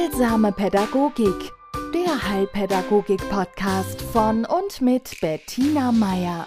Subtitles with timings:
[0.00, 1.52] Heilsame Pädagogik,
[1.92, 6.46] der Heilpädagogik-Podcast von und mit Bettina Meier.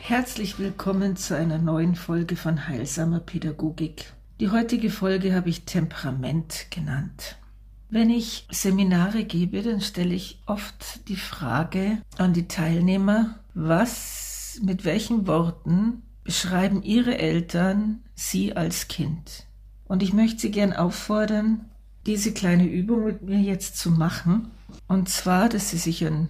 [0.00, 4.12] Herzlich willkommen zu einer neuen Folge von Heilsamer Pädagogik.
[4.40, 7.36] Die heutige Folge habe ich Temperament genannt.
[7.88, 14.84] Wenn ich Seminare gebe, dann stelle ich oft die Frage an die Teilnehmer, was, mit
[14.84, 19.46] welchen Worten beschreiben ihre Eltern sie als Kind?
[19.84, 21.66] Und ich möchte Sie gern auffordern,
[22.06, 24.50] diese kleine Übung mit mir jetzt zu machen.
[24.88, 26.28] Und zwar, dass Sie sich einen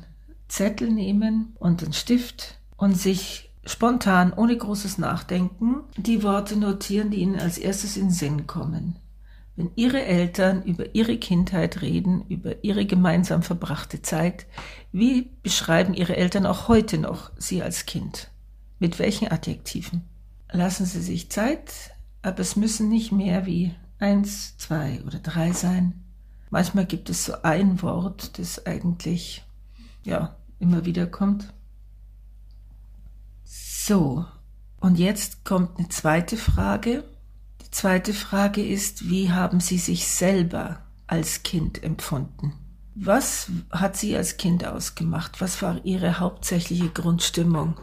[0.49, 7.21] Zettel nehmen und einen Stift und sich spontan, ohne großes Nachdenken, die Worte notieren, die
[7.21, 8.97] Ihnen als erstes in den Sinn kommen.
[9.55, 14.47] Wenn Ihre Eltern über Ihre Kindheit reden, über Ihre gemeinsam verbrachte Zeit,
[14.93, 18.31] wie beschreiben Ihre Eltern auch heute noch Sie als Kind?
[18.79, 20.05] Mit welchen Adjektiven?
[20.51, 26.05] Lassen Sie sich Zeit, aber es müssen nicht mehr wie eins, zwei oder drei sein.
[26.51, 29.45] Manchmal gibt es so ein Wort, das eigentlich,
[30.03, 31.55] ja, immer wieder kommt.
[33.45, 34.27] So,
[34.81, 37.05] und jetzt kommt eine zweite Frage.
[37.65, 42.55] Die zweite Frage ist, wie haben Sie sich selber als Kind empfunden?
[42.95, 45.41] Was hat Sie als Kind ausgemacht?
[45.41, 47.81] Was war Ihre hauptsächliche Grundstimmung?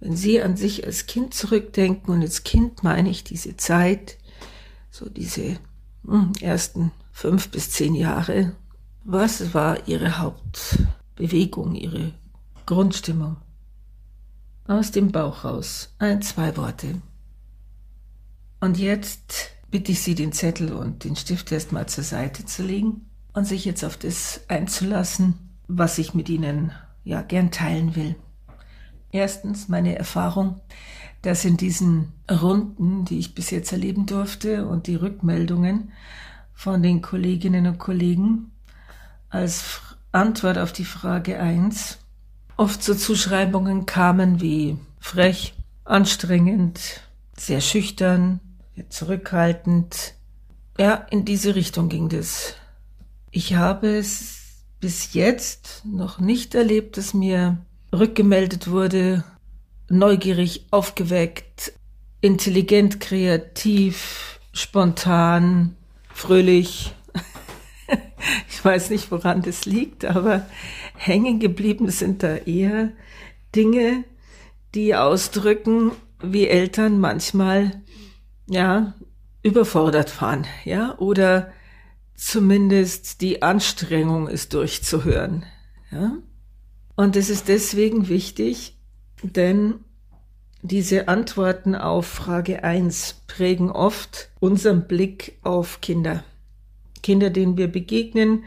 [0.00, 4.18] Wenn Sie an sich als Kind zurückdenken, und als Kind meine ich diese Zeit,
[4.90, 5.58] so diese
[6.40, 8.52] ersten fünf bis zehn Jahre,
[9.04, 12.12] was war Ihre Hauptbewegung, Ihre
[12.66, 13.36] Grundstimmung?
[14.66, 17.00] Aus dem Bauch raus, ein, zwei Worte.
[18.60, 23.06] Und jetzt bitte ich Sie, den Zettel und den Stift erstmal zur Seite zu legen
[23.32, 25.34] und sich jetzt auf das einzulassen,
[25.66, 26.72] was ich mit Ihnen
[27.04, 28.16] ja gern teilen will.
[29.12, 30.60] Erstens meine Erfahrung,
[31.22, 35.92] dass in diesen Runden, die ich bis jetzt erleben durfte und die Rückmeldungen
[36.54, 38.50] von den Kolleginnen und Kollegen
[39.28, 39.80] als
[40.12, 41.98] Antwort auf die Frage eins
[42.60, 45.54] oft so Zuschreibungen kamen wie frech,
[45.84, 47.00] anstrengend,
[47.34, 48.40] sehr schüchtern,
[48.90, 50.14] zurückhaltend.
[50.78, 52.54] Ja, in diese Richtung ging das.
[53.30, 57.58] Ich habe es bis jetzt noch nicht erlebt, dass mir
[57.94, 59.24] rückgemeldet wurde,
[59.90, 61.72] neugierig, aufgeweckt,
[62.20, 65.76] intelligent, kreativ, spontan,
[66.14, 66.94] fröhlich.
[68.48, 70.46] ich weiß nicht, woran das liegt, aber
[70.94, 72.92] hängen geblieben sind da eher
[73.54, 74.04] Dinge,
[74.74, 77.82] die ausdrücken, wie Eltern manchmal,
[78.48, 78.94] ja,
[79.42, 81.50] überfordert waren, ja, oder
[82.14, 85.44] zumindest die Anstrengung ist durchzuhören,
[85.90, 86.12] ja.
[86.94, 88.76] Und es ist deswegen wichtig,
[89.22, 89.74] denn
[90.62, 96.22] diese Antworten auf Frage 1 prägen oft unseren Blick auf Kinder.
[97.02, 98.44] Kinder, denen wir begegnen,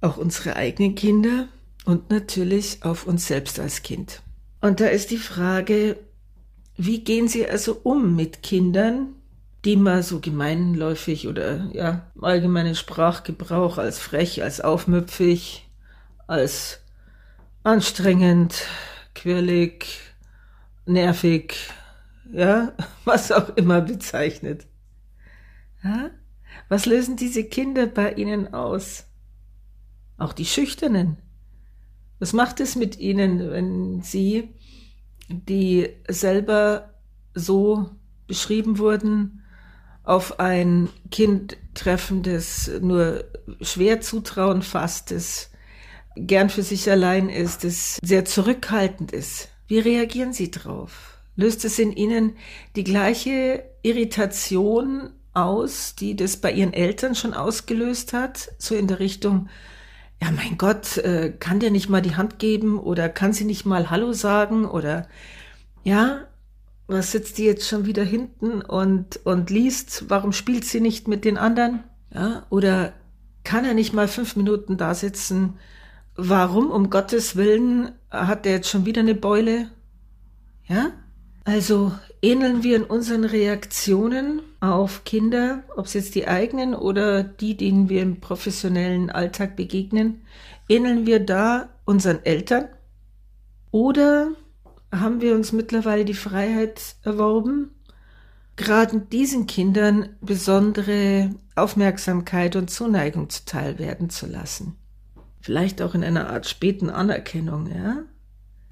[0.00, 1.48] auch unsere eigenen Kinder
[1.84, 4.22] und natürlich auf uns selbst als Kind.
[4.60, 5.96] Und da ist die Frage,
[6.76, 9.08] wie gehen Sie also um mit Kindern,
[9.64, 15.66] die mal so gemeinläufig oder ja, allgemeinen Sprachgebrauch als frech, als aufmüpfig,
[16.26, 16.80] als
[17.62, 18.66] anstrengend,
[19.16, 19.86] quirlig,
[20.84, 21.56] nervig,
[22.32, 22.72] ja,
[23.04, 24.66] was auch immer bezeichnet.
[25.82, 26.10] Ja?
[26.68, 29.06] Was lösen diese Kinder bei ihnen aus?
[30.18, 31.16] Auch die Schüchternen.
[32.18, 34.54] Was macht es mit ihnen, wenn sie,
[35.28, 36.94] die selber
[37.34, 37.90] so
[38.26, 39.42] beschrieben wurden,
[40.02, 43.24] auf ein Kind treffen, das nur
[43.60, 45.50] schwer Zutrauen fasst, das
[46.16, 49.48] gern für sich allein ist, das sehr zurückhaltend ist.
[49.68, 51.18] Wie reagieren Sie drauf?
[51.36, 52.36] Löst es in Ihnen
[52.74, 58.48] die gleiche Irritation aus, die das bei Ihren Eltern schon ausgelöst hat?
[58.58, 59.48] So in der Richtung,
[60.22, 63.66] ja mein Gott, äh, kann der nicht mal die Hand geben oder kann sie nicht
[63.66, 65.06] mal Hallo sagen oder
[65.84, 66.26] ja,
[66.86, 70.04] was sitzt die jetzt schon wieder hinten und, und liest?
[70.08, 71.84] Warum spielt sie nicht mit den anderen?
[72.14, 72.92] Ja, oder
[73.44, 75.58] kann er nicht mal fünf Minuten da sitzen
[76.16, 79.70] warum um Gottes Willen hat der jetzt schon wieder eine Beule?
[80.66, 80.92] Ja?
[81.44, 81.92] Also
[82.22, 87.88] ähneln wir in unseren Reaktionen auf Kinder, ob es jetzt die eigenen oder die, denen
[87.88, 90.22] wir im professionellen Alltag begegnen,
[90.68, 92.68] ähneln wir da unseren Eltern?
[93.70, 94.32] Oder
[94.90, 97.70] haben wir uns mittlerweile die Freiheit erworben,
[98.56, 104.76] gerade diesen Kindern besondere Aufmerksamkeit und Zuneigung zuteil werden zu lassen?
[105.46, 108.02] Vielleicht auch in einer Art späten Anerkennung, ja?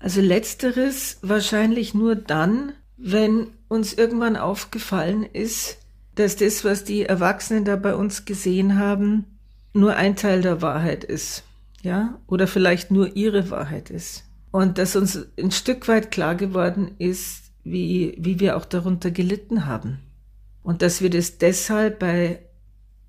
[0.01, 5.79] Also letzteres wahrscheinlich nur dann, wenn uns irgendwann aufgefallen ist,
[6.17, 9.39] dass das, was die Erwachsenen da bei uns gesehen haben,
[9.73, 11.45] nur ein Teil der Wahrheit ist,
[11.83, 14.25] ja, oder vielleicht nur ihre Wahrheit ist.
[14.51, 19.67] Und dass uns ein Stück weit klar geworden ist, wie, wie wir auch darunter gelitten
[19.67, 20.01] haben.
[20.65, 22.41] Und dass wir das deshalb bei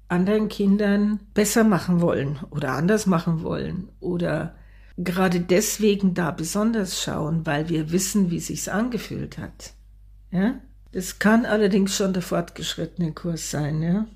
[0.08, 4.56] anderen Kindern besser machen wollen oder anders machen wollen oder
[4.98, 9.74] gerade deswegen da besonders schauen, weil wir wissen, wie sich's angefühlt hat.
[10.32, 10.60] Ja?
[10.92, 14.08] Das kann allerdings schon der fortgeschrittene Kurs sein, ja.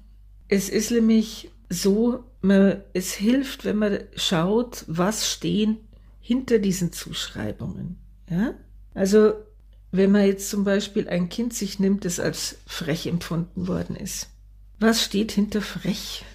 [0.48, 5.78] Es ist nämlich so, man, es hilft, wenn man schaut, was stehen
[6.22, 7.98] hinter diesen Zuschreibungen,
[8.30, 8.54] ja.
[8.94, 9.34] Also,
[9.92, 14.30] wenn man jetzt zum Beispiel ein Kind sich nimmt, das als frech empfunden worden ist.
[14.80, 16.26] Was steht hinter frech?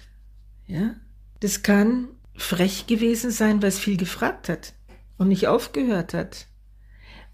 [0.67, 0.95] Ja?
[1.39, 4.73] Das kann frech gewesen sein, weil es viel gefragt hat
[5.17, 6.47] und nicht aufgehört hat,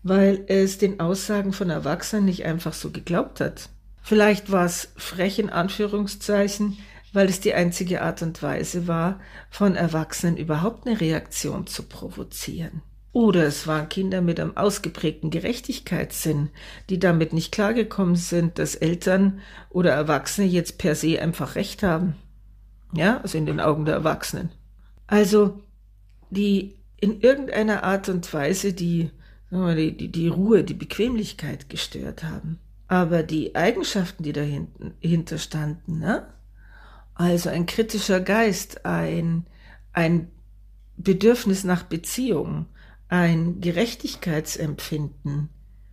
[0.03, 3.69] weil es den Aussagen von Erwachsenen nicht einfach so geglaubt hat.
[4.01, 6.77] Vielleicht war es frech in Anführungszeichen,
[7.13, 9.19] weil es die einzige Art und Weise war,
[9.49, 12.81] von Erwachsenen überhaupt eine Reaktion zu provozieren.
[13.13, 16.49] Oder es waren Kinder mit einem ausgeprägten Gerechtigkeitssinn,
[16.89, 22.15] die damit nicht klargekommen sind, dass Eltern oder Erwachsene jetzt per se einfach Recht haben.
[22.93, 24.49] Ja, also in den Augen der Erwachsenen.
[25.07, 25.61] Also,
[26.29, 29.11] die in irgendeiner Art und Weise die,
[29.49, 32.59] die, die, die Ruhe, die Bequemlichkeit gestört haben.
[32.87, 36.27] Aber die Eigenschaften, die dahinter standen, ne?
[37.15, 39.45] also ein kritischer Geist, ein,
[39.93, 40.29] ein
[40.97, 42.67] Bedürfnis nach Beziehung,
[43.11, 45.49] ein Gerechtigkeitsempfinden,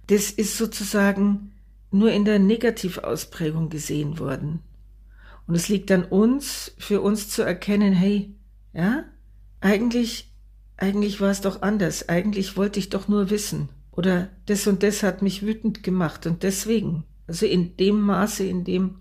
[0.06, 1.52] das ist sozusagen
[1.90, 4.60] nur in der Negativausprägung gesehen worden.
[5.48, 8.34] Und es liegt an uns, für uns zu erkennen, hey,
[8.72, 9.04] ja,
[9.60, 10.32] eigentlich,
[10.76, 12.08] eigentlich war es doch anders.
[12.08, 13.70] Eigentlich wollte ich doch nur wissen.
[13.90, 17.04] Oder das und das hat mich wütend gemacht und deswegen.
[17.26, 19.00] Also in dem Maße, in dem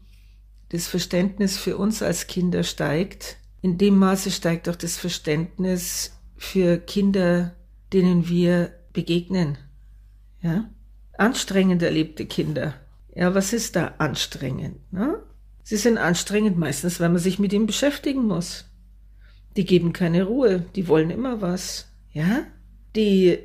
[0.70, 6.78] das Verständnis für uns als Kinder steigt, in dem Maße steigt auch das Verständnis für
[6.78, 7.56] Kinder,
[7.94, 9.57] denen wir begegnen.
[10.42, 10.69] Ja?
[11.18, 12.75] Anstrengend erlebte Kinder.
[13.16, 14.92] Ja, was ist da anstrengend?
[14.92, 15.19] Ne?
[15.63, 18.66] Sie sind anstrengend meistens, weil man sich mit ihnen beschäftigen muss.
[19.56, 22.44] Die geben keine Ruhe, die wollen immer was, ja?
[22.95, 23.39] Die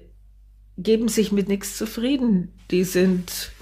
[0.76, 3.52] geben sich mit nichts zufrieden, die sind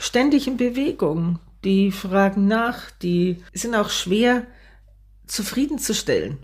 [0.00, 4.46] ständig in Bewegung, die fragen nach, die sind auch schwer
[5.26, 6.38] zufriedenzustellen.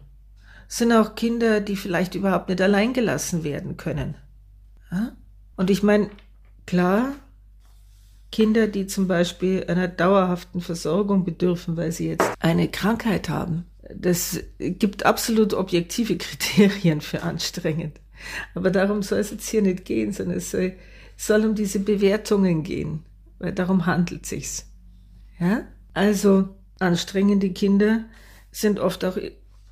[0.69, 4.17] Sind auch Kinder, die vielleicht überhaupt nicht allein gelassen werden können.
[5.57, 6.11] Und ich meine,
[6.67, 7.15] klar,
[8.33, 13.65] Kinder, die zum Beispiel einer dauerhaften Versorgung bedürfen, weil sie jetzt eine Krankheit haben,
[13.95, 18.01] das gibt absolut objektive Kriterien für anstrengend.
[18.55, 20.75] Aber darum soll es jetzt hier nicht gehen, sondern es soll,
[21.17, 23.05] soll um diese Bewertungen gehen,
[23.39, 24.67] weil darum handelt sich's.
[25.39, 25.67] Ja?
[25.95, 26.49] Also
[26.79, 28.05] anstrengende Kinder
[28.51, 29.17] sind oft auch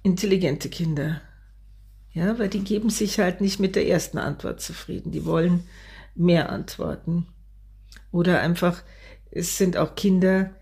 [0.04, 1.20] intelligente Kinder.
[2.12, 5.10] Ja, weil die geben sich halt nicht mit der ersten Antwort zufrieden.
[5.10, 5.64] Die wollen
[6.14, 7.26] mehr Antworten.
[8.12, 8.84] Oder einfach,
[9.32, 10.54] es sind auch Kinder,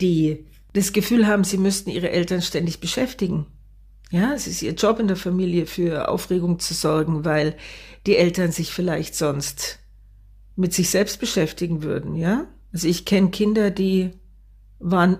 [0.00, 3.46] die das Gefühl haben, sie müssten ihre Eltern ständig beschäftigen.
[4.10, 7.56] Ja, es ist ihr Job in der Familie für Aufregung zu sorgen, weil
[8.06, 9.80] die Eltern sich vielleicht sonst
[10.54, 12.46] mit sich selbst beschäftigen würden, ja?
[12.72, 14.10] Also ich kenne Kinder, die
[14.78, 15.18] waren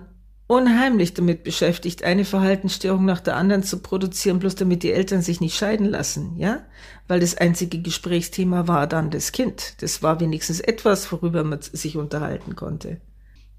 [0.49, 5.41] unheimlich damit beschäftigt, eine Verhaltensstörung nach der anderen zu produzieren, bloß damit die Eltern sich
[5.41, 6.63] nicht scheiden lassen, ja?
[7.07, 9.79] Weil das einzige Gesprächsthema war dann das Kind.
[9.83, 12.99] Das war wenigstens etwas, worüber man sich unterhalten konnte.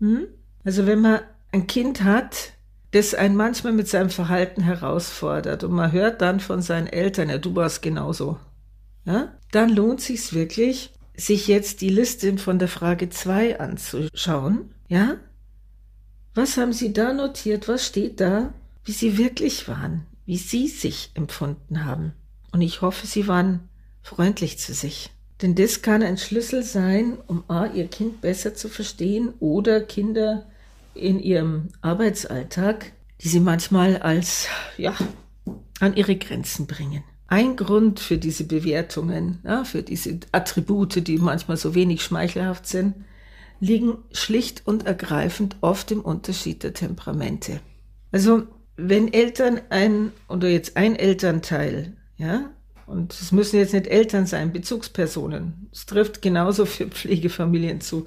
[0.01, 0.27] Hm?
[0.65, 1.21] Also wenn man
[1.53, 2.55] ein Kind hat,
[2.91, 7.39] das einen manchmal mit seinem Verhalten herausfordert und man hört dann von seinen Eltern, ja,
[7.39, 8.37] du warst genauso,
[9.05, 15.19] ja, dann lohnt sich's wirklich, sich jetzt die Liste von der Frage 2 anzuschauen, ja?
[16.41, 17.69] Was haben Sie da notiert?
[17.69, 18.55] Was steht da?
[18.87, 22.15] Wie Sie wirklich waren, wie Sie sich empfunden haben.
[22.51, 23.69] Und ich hoffe, Sie waren
[24.01, 25.11] freundlich zu sich.
[25.43, 30.47] Denn das kann ein Schlüssel sein, um A, Ihr Kind besser zu verstehen oder Kinder
[30.95, 34.47] in ihrem Arbeitsalltag, die sie manchmal als,
[34.79, 34.95] ja,
[35.79, 37.05] an ihre Grenzen bringen.
[37.27, 42.95] Ein Grund für diese Bewertungen, ja, für diese Attribute, die manchmal so wenig schmeichelhaft sind,
[43.61, 47.61] liegen schlicht und ergreifend oft im Unterschied der Temperamente.
[48.11, 48.45] Also,
[48.77, 52.51] wenn Eltern ein, oder jetzt ein Elternteil, ja,
[52.87, 58.07] und es müssen jetzt nicht Eltern sein, Bezugspersonen, es trifft genauso für Pflegefamilien zu,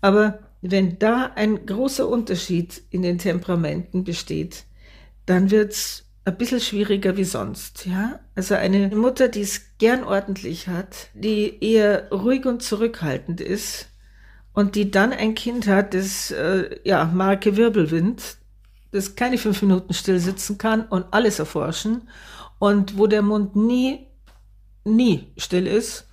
[0.00, 4.64] aber wenn da ein großer Unterschied in den Temperamenten besteht,
[5.26, 8.20] dann wird's ein bisschen schwieriger wie sonst, ja?
[8.34, 13.88] Also eine Mutter, die es gern ordentlich hat, die eher ruhig und zurückhaltend ist
[14.54, 18.38] und die dann ein Kind hat, das, äh, ja, Marke Wirbelwind,
[18.92, 22.08] das keine fünf Minuten still sitzen kann und alles erforschen
[22.58, 24.06] und wo der Mund nie,
[24.84, 26.06] nie still ist,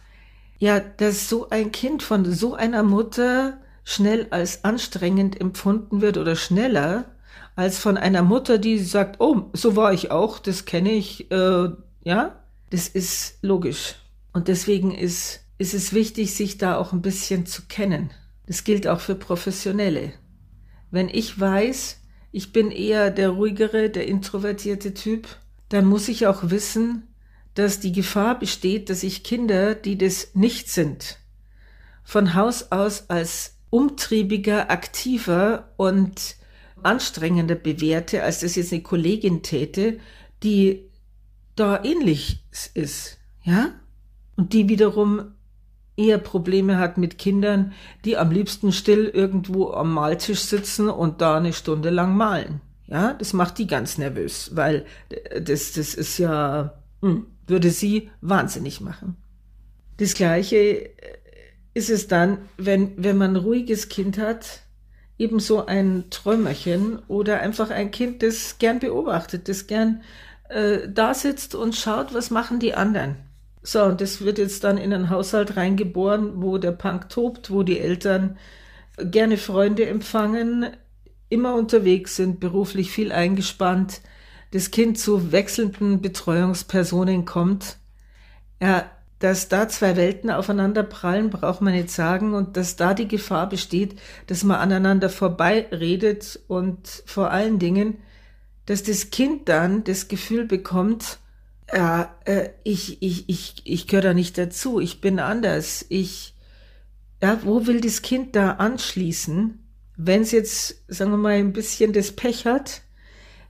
[0.58, 6.36] ja, dass so ein Kind von so einer Mutter schnell als anstrengend empfunden wird oder
[6.36, 7.06] schneller
[7.56, 11.70] als von einer Mutter, die sagt, oh, so war ich auch, das kenne ich, äh,
[12.04, 12.36] ja,
[12.70, 13.96] das ist logisch.
[14.34, 18.12] Und deswegen ist, ist es wichtig, sich da auch ein bisschen zu kennen.
[18.52, 20.12] Das gilt auch für Professionelle.
[20.90, 22.02] Wenn ich weiß,
[22.34, 25.38] ich bin eher der ruhigere, der introvertierte Typ,
[25.70, 27.08] dann muss ich auch wissen,
[27.54, 31.18] dass die Gefahr besteht, dass ich Kinder, die das nicht sind,
[32.04, 36.36] von Haus aus als umtriebiger, aktiver und
[36.84, 39.98] anstrengender bewerte, als das jetzt eine Kollegin täte,
[40.44, 40.90] die
[41.56, 42.44] da ähnlich
[42.74, 43.70] ist, ja?
[44.36, 45.36] Und die wiederum
[45.98, 47.74] eher Probleme hat mit Kindern,
[48.06, 52.62] die am liebsten still irgendwo am Maltisch sitzen und da eine Stunde lang malen.
[52.88, 54.86] Ja, das macht die ganz nervös, weil
[55.42, 59.16] das, das ist ja, hm, würde sie wahnsinnig machen.
[59.98, 60.90] Das Gleiche
[61.74, 64.62] ist es dann, wenn, wenn man ein ruhiges Kind hat,
[65.18, 70.02] ebenso ein Träumerchen oder einfach ein Kind, das gern beobachtet, das gern
[70.50, 73.18] äh, da sitzt und schaut, was machen die anderen.
[73.64, 77.64] So, und das wird jetzt dann in einen Haushalt reingeboren, wo der Punk tobt, wo
[77.64, 78.38] die Eltern
[78.98, 80.66] gerne Freunde empfangen,
[81.30, 84.02] immer unterwegs sind, beruflich viel eingespannt,
[84.52, 87.78] das Kind zu wechselnden Betreuungspersonen kommt.
[88.62, 88.90] Ja,
[89.20, 93.48] dass da zwei Welten aufeinander prallen, braucht man nicht sagen, und dass da die Gefahr
[93.48, 98.00] besteht, dass man aneinander vorbeiredet und vor allen Dingen,
[98.66, 101.20] dass das Kind dann das Gefühl bekommt,
[101.74, 106.36] ja, äh, ich, ich, ich, ich gehöre da nicht dazu, ich bin anders, ich,
[107.22, 109.60] ja, wo will das Kind da anschließen,
[109.98, 112.82] wenn es jetzt, sagen wir mal, ein bisschen das Pech hat,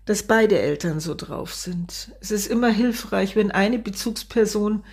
[0.06, 2.12] dass beide Eltern so drauf sind.
[2.20, 4.84] Es ist immer hilfreich, wenn eine Bezugsperson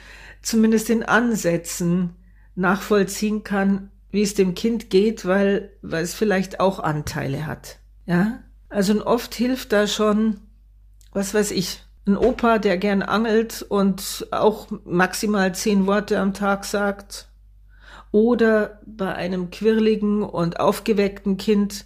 [0.42, 2.14] zumindest in Ansätzen
[2.54, 7.78] nachvollziehen kann, wie es dem Kind geht, weil, weil es vielleicht auch Anteile hat.
[8.06, 8.42] Ja?
[8.68, 10.40] Also oft hilft da schon,
[11.12, 16.64] was weiß ich, ein Opa, der gern angelt und auch maximal zehn Worte am Tag
[16.64, 17.28] sagt.
[18.10, 21.84] Oder bei einem quirligen und aufgeweckten Kind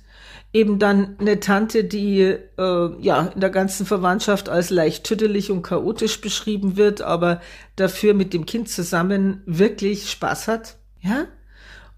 [0.52, 5.62] eben dann eine Tante, die äh, ja in der ganzen Verwandtschaft als leicht tüdelig und
[5.62, 7.41] chaotisch beschrieben wird, aber
[7.76, 11.26] dafür mit dem Kind zusammen wirklich Spaß hat, ja?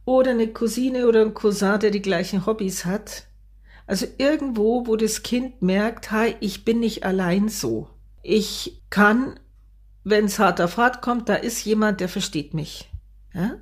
[0.07, 3.25] Oder eine Cousine oder ein Cousin, der die gleichen Hobbys hat.
[3.87, 7.88] Also irgendwo, wo das Kind merkt, hi, ich bin nicht allein so.
[8.25, 9.38] Ich kann,
[10.02, 12.90] wenn es hart auf hart kommt, da ist jemand, der versteht mich.
[13.33, 13.59] Ja?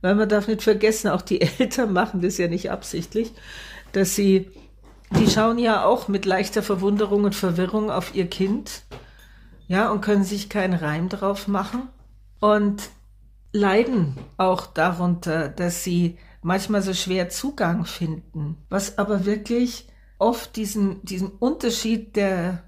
[0.00, 3.32] Weil man darf nicht vergessen, auch die Eltern machen das ja nicht absichtlich
[3.96, 4.50] dass sie,
[5.18, 8.82] die schauen ja auch mit leichter Verwunderung und Verwirrung auf ihr Kind,
[9.68, 11.88] ja, und können sich keinen Reim drauf machen
[12.40, 12.90] und
[13.52, 21.02] leiden auch darunter, dass sie manchmal so schwer Zugang finden, was aber wirklich oft diesen,
[21.04, 22.62] diesen Unterschied der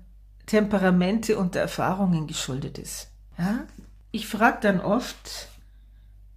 [0.49, 3.11] Temperamente und der Erfahrungen geschuldet ist.
[3.39, 3.61] Ja?
[4.11, 5.49] Ich frage dann oft,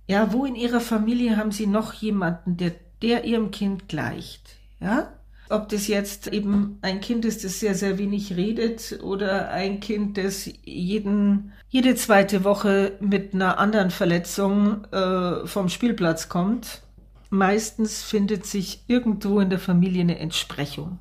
[0.07, 4.57] ja, wo in Ihrer Familie haben Sie noch jemanden, der, der Ihrem Kind gleicht?
[4.79, 5.13] Ja?
[5.49, 10.17] Ob das jetzt eben ein Kind ist, das sehr, sehr wenig redet oder ein Kind,
[10.17, 16.81] das jeden, jede zweite Woche mit einer anderen Verletzung äh, vom Spielplatz kommt.
[17.29, 20.99] Meistens findet sich irgendwo in der Familie eine Entsprechung.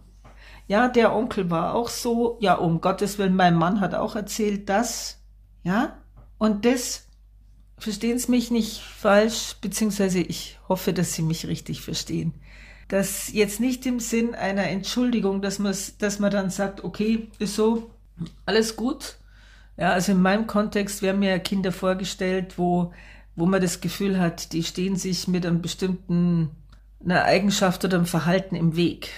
[0.70, 2.38] Ja, der Onkel war auch so.
[2.40, 5.18] Ja, um Gottes Willen, mein Mann hat auch erzählt das.
[5.64, 5.98] Ja,
[6.38, 7.08] und das,
[7.76, 12.34] verstehen Sie mich nicht falsch, beziehungsweise ich hoffe, dass Sie mich richtig verstehen
[12.90, 17.54] das jetzt nicht im Sinn einer Entschuldigung, dass man, dass man dann sagt, okay, ist
[17.54, 17.90] so,
[18.46, 19.16] alles gut.
[19.76, 22.92] Ja, also in meinem Kontext werden mir Kinder vorgestellt, wo,
[23.36, 26.50] wo man das Gefühl hat, die stehen sich mit einem bestimmten,
[27.02, 29.10] einer Eigenschaft oder einem Verhalten im Weg.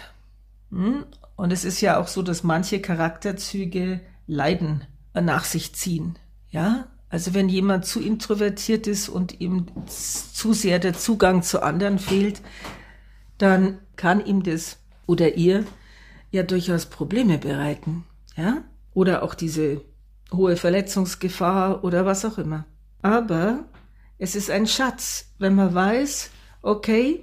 [0.71, 1.04] Hm?
[1.36, 4.84] Und es ist ja auch so, dass manche Charakterzüge Leiden
[5.14, 6.18] nach sich ziehen.
[6.50, 11.98] Ja, also wenn jemand zu introvertiert ist und ihm zu sehr der Zugang zu anderen
[11.98, 12.40] fehlt,
[13.38, 15.64] dann kann ihm das oder ihr
[16.30, 18.04] ja durchaus Probleme bereiten,
[18.36, 18.64] ja?
[18.94, 19.82] Oder auch diese
[20.32, 22.64] hohe Verletzungsgefahr oder was auch immer.
[23.02, 23.64] Aber
[24.18, 26.30] es ist ein Schatz, wenn man weiß,
[26.62, 27.22] okay,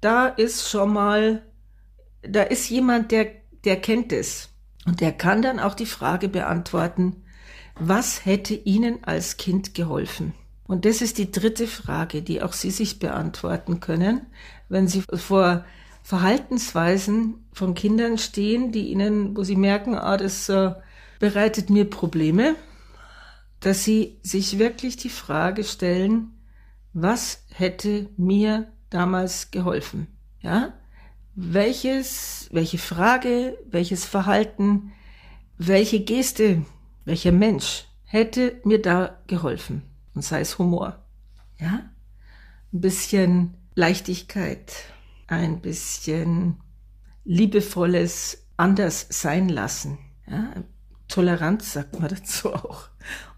[0.00, 1.42] da ist schon mal,
[2.22, 3.32] da ist jemand, der,
[3.66, 4.48] der kennt es.
[4.86, 7.24] Und der kann dann auch die Frage beantworten,
[7.78, 10.32] was hätte Ihnen als Kind geholfen?
[10.64, 14.22] Und das ist die dritte Frage, die auch Sie sich beantworten können,
[14.68, 15.64] wenn Sie vor
[16.06, 20.72] Verhaltensweisen von Kindern stehen, die ihnen, wo sie merken, ah, das äh,
[21.18, 22.54] bereitet mir Probleme,
[23.58, 26.30] dass sie sich wirklich die Frage stellen,
[26.92, 30.06] was hätte mir damals geholfen?
[30.42, 30.74] Ja?
[31.38, 34.92] Welches, welche Frage, welches Verhalten,
[35.58, 36.64] welche Geste,
[37.04, 39.82] welcher Mensch hätte mir da geholfen?
[40.14, 41.04] Und sei es Humor.
[41.60, 41.90] Ja?
[42.72, 44.72] Ein bisschen Leichtigkeit,
[45.26, 46.56] ein bisschen
[47.24, 49.98] liebevolles anders sein lassen.
[50.26, 50.54] Ja?
[51.06, 52.88] Toleranz sagt man dazu auch.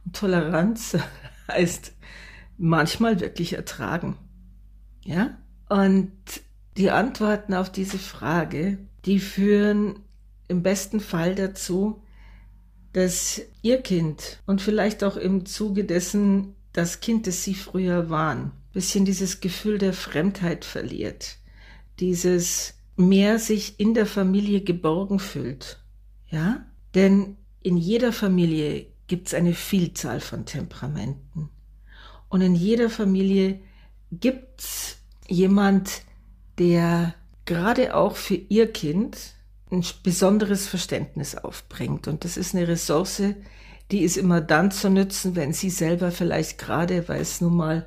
[0.05, 0.97] Und Toleranz
[1.49, 1.95] heißt
[2.59, 4.17] manchmal wirklich ertragen.
[5.03, 5.37] Ja?
[5.69, 6.13] Und
[6.79, 10.01] die Antworten auf diese Frage, die führen
[10.47, 12.03] im besten Fall dazu,
[12.93, 18.53] dass ihr Kind und vielleicht auch im Zuge dessen das Kind, das sie früher waren,
[18.73, 21.39] bisschen dieses Gefühl der Fremdheit verliert,
[21.99, 25.83] dieses mehr sich in der Familie geborgen fühlt.
[26.29, 26.65] Ja?
[26.95, 31.51] Denn in jeder Familie gibt es eine Vielzahl von Temperamenten.
[32.29, 33.61] Und in jeder Familie
[34.13, 34.97] gibt es
[35.29, 36.03] jemand,
[36.59, 39.17] der gerade auch für ihr Kind
[39.71, 42.09] ein besonderes Verständnis aufbringt.
[42.09, 43.23] Und das ist eine Ressource,
[43.91, 47.87] die ist immer dann zu nützen, wenn sie selber vielleicht gerade, weil es nun mal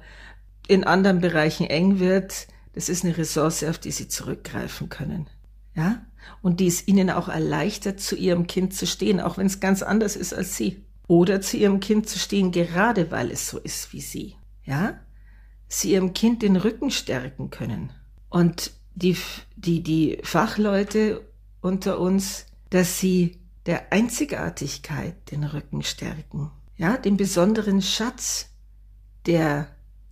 [0.68, 5.28] in anderen Bereichen eng wird, das ist eine Ressource, auf die sie zurückgreifen können.
[5.76, 6.06] Ja?
[6.42, 9.84] Und die es ihnen auch erleichtert, zu ihrem Kind zu stehen, auch wenn es ganz
[9.84, 10.86] anders ist als sie.
[11.08, 14.36] Oder zu ihrem Kind zu stehen, gerade weil es so ist wie sie.
[14.64, 15.00] Ja?
[15.68, 17.92] Sie ihrem Kind den Rücken stärken können.
[18.32, 19.16] Und die,
[19.56, 21.22] die, die Fachleute
[21.62, 26.50] unter uns, dass sie der Einzigartigkeit den Rücken stärken.
[26.78, 28.48] Ja, den besonderen Schatz,
[29.28, 29.68] der,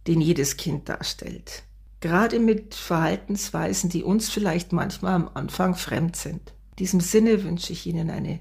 [0.06, 1.64] den jedes Kind darstellt.
[2.02, 6.54] Gerade mit Verhaltensweisen, die uns vielleicht manchmal am Anfang fremd sind.
[6.72, 8.40] In diesem Sinne wünsche ich Ihnen eine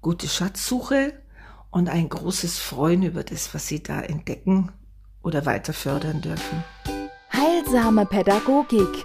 [0.00, 1.14] gute Schatzsuche
[1.70, 4.70] und ein großes Freuen über das, was Sie da entdecken
[5.22, 6.62] oder weiter fördern dürfen.
[7.32, 9.04] Heilsame Pädagogik,